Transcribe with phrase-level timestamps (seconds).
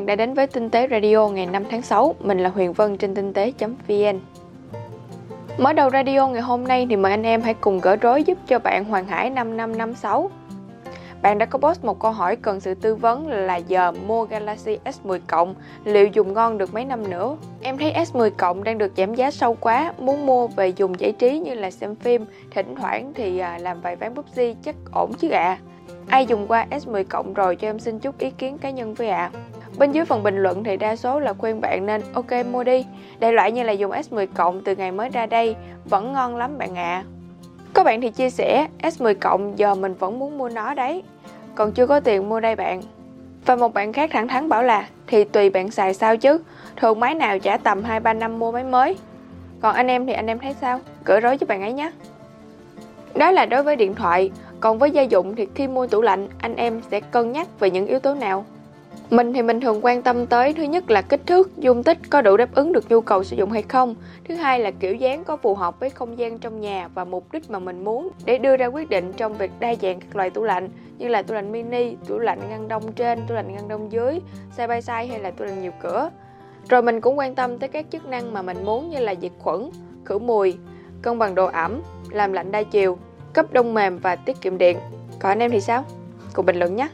[0.00, 2.14] bạn đã đến với Tinh tế Radio ngày 5 tháng 6.
[2.20, 4.20] Mình là Huyền Vân trên tinh tế.vn.
[5.58, 8.38] Mở đầu radio ngày hôm nay thì mời anh em hãy cùng gỡ rối giúp
[8.46, 10.30] cho bạn Hoàng Hải 5556.
[11.22, 14.78] Bạn đã có post một câu hỏi cần sự tư vấn là giờ mua Galaxy
[14.84, 17.36] S10 Cộng liệu dùng ngon được mấy năm nữa?
[17.62, 21.12] Em thấy S10 Cộng đang được giảm giá sâu quá, muốn mua về dùng giải
[21.12, 25.12] trí như là xem phim, thỉnh thoảng thì à, làm vài ván PUBG chắc ổn
[25.18, 25.42] chứ ạ.
[25.42, 25.58] À.
[26.08, 29.08] Ai dùng qua S10 Cộng rồi cho em xin chút ý kiến cá nhân với
[29.08, 29.30] ạ.
[29.34, 29.59] À.
[29.80, 32.86] Bên dưới phần bình luận thì đa số là khuyên bạn nên ok mua đi.
[33.20, 36.58] Đại loại như là dùng S10 Cộng từ ngày mới ra đây vẫn ngon lắm
[36.58, 36.82] bạn ạ.
[36.82, 37.04] À.
[37.72, 41.02] Có bạn thì chia sẻ S10 Cộng giờ mình vẫn muốn mua nó đấy.
[41.54, 42.82] Còn chưa có tiền mua đây bạn.
[43.46, 46.40] Và một bạn khác thẳng thắn bảo là thì tùy bạn xài sao chứ.
[46.76, 48.96] Thường máy nào trả tầm 2-3 năm mua máy mới.
[49.60, 50.80] Còn anh em thì anh em thấy sao?
[51.04, 51.90] Gửi rối với bạn ấy nhé.
[53.14, 56.28] Đó là đối với điện thoại, còn với gia dụng thì khi mua tủ lạnh,
[56.38, 58.44] anh em sẽ cân nhắc về những yếu tố nào?
[59.10, 62.22] Mình thì mình thường quan tâm tới thứ nhất là kích thước, dung tích có
[62.22, 63.94] đủ đáp ứng được nhu cầu sử dụng hay không.
[64.28, 67.32] Thứ hai là kiểu dáng có phù hợp với không gian trong nhà và mục
[67.32, 70.30] đích mà mình muốn để đưa ra quyết định trong việc đa dạng các loại
[70.30, 73.68] tủ lạnh như là tủ lạnh mini, tủ lạnh ngăn đông trên, tủ lạnh ngăn
[73.68, 74.20] đông dưới,
[74.56, 76.10] side by side hay là tủ lạnh nhiều cửa.
[76.68, 79.32] Rồi mình cũng quan tâm tới các chức năng mà mình muốn như là diệt
[79.38, 79.70] khuẩn,
[80.04, 80.56] khử mùi,
[81.02, 82.98] cân bằng độ ẩm, làm lạnh đa chiều,
[83.32, 84.78] cấp đông mềm và tiết kiệm điện.
[85.18, 85.84] Còn anh em thì sao?
[86.34, 86.88] Cùng bình luận nhé!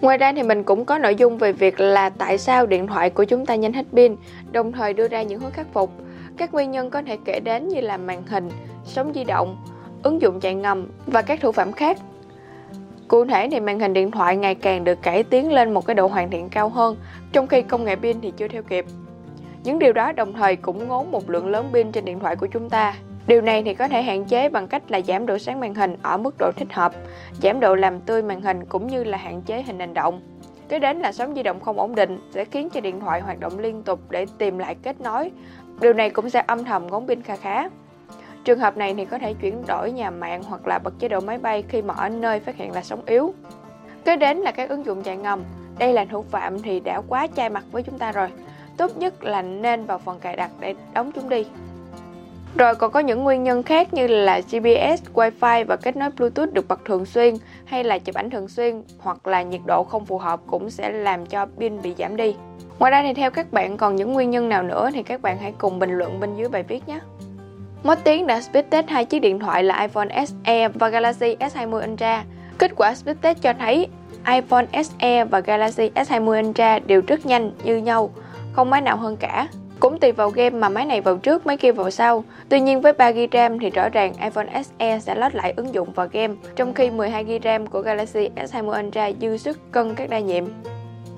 [0.00, 3.10] Ngoài ra thì mình cũng có nội dung về việc là tại sao điện thoại
[3.10, 4.16] của chúng ta nhanh hết pin,
[4.52, 5.90] đồng thời đưa ra những hướng khắc phục.
[6.36, 8.50] Các nguyên nhân có thể kể đến như là màn hình,
[8.84, 9.56] sóng di động,
[10.02, 11.98] ứng dụng chạy ngầm và các thủ phạm khác.
[13.08, 15.94] Cụ thể thì màn hình điện thoại ngày càng được cải tiến lên một cái
[15.94, 16.96] độ hoàn thiện cao hơn,
[17.32, 18.84] trong khi công nghệ pin thì chưa theo kịp.
[19.64, 22.46] Những điều đó đồng thời cũng ngốn một lượng lớn pin trên điện thoại của
[22.46, 22.94] chúng ta,
[23.26, 25.96] Điều này thì có thể hạn chế bằng cách là giảm độ sáng màn hình
[26.02, 26.92] ở mức độ thích hợp,
[27.42, 30.20] giảm độ làm tươi màn hình cũng như là hạn chế hình nền động.
[30.68, 33.40] Kế đến là sóng di động không ổn định sẽ khiến cho điện thoại hoạt
[33.40, 35.30] động liên tục để tìm lại kết nối.
[35.80, 37.68] Điều này cũng sẽ âm thầm ngốn pin kha khá.
[38.44, 41.20] Trường hợp này thì có thể chuyển đổi nhà mạng hoặc là bật chế độ
[41.20, 43.34] máy bay khi mà ở nơi phát hiện là sóng yếu.
[44.04, 45.44] Kế đến là các ứng dụng chạy ngầm.
[45.78, 48.28] Đây là thủ phạm thì đã quá chai mặt với chúng ta rồi.
[48.76, 51.44] Tốt nhất là nên vào phần cài đặt để đóng chúng đi.
[52.54, 56.52] Rồi còn có những nguyên nhân khác như là GPS, Wi-Fi và kết nối Bluetooth
[56.52, 57.34] được bật thường xuyên
[57.64, 60.90] hay là chụp ảnh thường xuyên hoặc là nhiệt độ không phù hợp cũng sẽ
[60.90, 62.34] làm cho pin bị giảm đi.
[62.78, 65.38] Ngoài ra thì theo các bạn còn những nguyên nhân nào nữa thì các bạn
[65.38, 66.98] hãy cùng bình luận bên dưới bài viết nhé.
[67.82, 71.92] Mất tiếng đã speed test hai chiếc điện thoại là iPhone SE và Galaxy S20
[71.92, 72.24] Ultra.
[72.58, 73.88] Kết quả speed test cho thấy
[74.26, 78.10] iPhone SE và Galaxy S20 Ultra đều rất nhanh như nhau,
[78.52, 79.48] không máy nào hơn cả.
[79.80, 82.24] Cũng tùy vào game mà máy này vào trước, máy kia vào sau.
[82.48, 85.92] Tuy nhiên với 3GB RAM thì rõ ràng iPhone SE sẽ lót lại ứng dụng
[85.92, 90.18] vào game, trong khi 12GB RAM của Galaxy S20 Ultra dư sức cân các đa
[90.18, 90.44] nhiệm.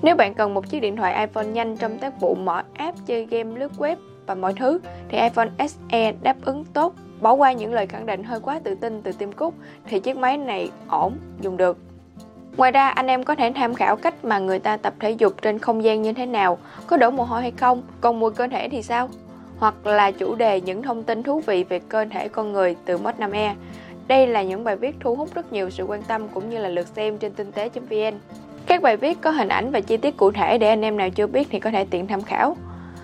[0.01, 3.25] Nếu bạn cần một chiếc điện thoại iPhone nhanh trong tác vụ mở app chơi
[3.25, 6.93] game lướt web và mọi thứ thì iPhone SE đáp ứng tốt.
[7.21, 9.53] Bỏ qua những lời khẳng định hơi quá tự tin từ Tim Cook
[9.85, 11.77] thì chiếc máy này ổn, dùng được.
[12.59, 15.33] Ngoài ra, anh em có thể tham khảo cách mà người ta tập thể dục
[15.41, 18.47] trên không gian như thế nào, có đổ mồ hôi hay không, còn mùi cơ
[18.47, 19.09] thể thì sao?
[19.57, 22.97] Hoặc là chủ đề những thông tin thú vị về cơ thể con người từ
[22.97, 23.53] Mod 5E.
[24.07, 26.69] Đây là những bài viết thu hút rất nhiều sự quan tâm cũng như là
[26.69, 28.19] lượt xem trên tinh tế.vn.
[28.65, 31.09] Các bài viết có hình ảnh và chi tiết cụ thể để anh em nào
[31.09, 32.57] chưa biết thì có thể tiện tham khảo.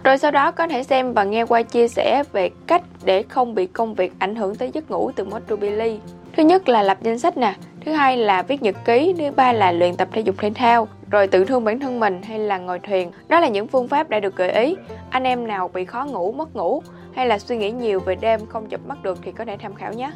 [0.03, 3.55] Rồi sau đó có thể xem và nghe qua chia sẻ về cách để không
[3.55, 5.99] bị công việc ảnh hưởng tới giấc ngủ từ Mod Billy.
[6.37, 7.53] Thứ nhất là lập danh sách nè,
[7.85, 10.87] thứ hai là viết nhật ký thứ ba là luyện tập thể dục thể thao
[11.11, 14.09] rồi tự thương bản thân mình hay là ngồi thuyền đó là những phương pháp
[14.09, 14.75] đã được gợi ý
[15.09, 16.81] anh em nào bị khó ngủ mất ngủ
[17.15, 19.75] hay là suy nghĩ nhiều về đêm không chụp mắt được thì có thể tham
[19.75, 20.11] khảo nhé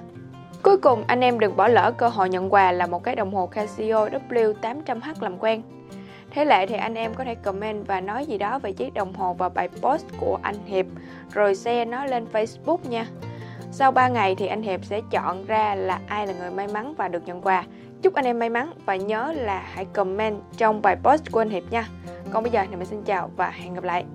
[0.63, 3.33] Cuối cùng, anh em đừng bỏ lỡ cơ hội nhận quà là một cái đồng
[3.33, 5.61] hồ Casio W800H làm quen.
[6.31, 9.13] Thế lệ thì anh em có thể comment và nói gì đó về chiếc đồng
[9.13, 10.85] hồ vào bài post của anh Hiệp,
[11.33, 13.07] rồi share nó lên Facebook nha.
[13.71, 16.93] Sau 3 ngày thì anh Hiệp sẽ chọn ra là ai là người may mắn
[16.97, 17.65] và được nhận quà.
[18.01, 21.49] Chúc anh em may mắn và nhớ là hãy comment trong bài post của anh
[21.49, 21.87] Hiệp nha.
[22.31, 24.05] Còn bây giờ thì mình xin chào và hẹn gặp lại.